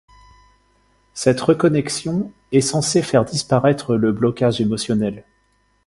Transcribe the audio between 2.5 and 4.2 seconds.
est censé faire disparaître le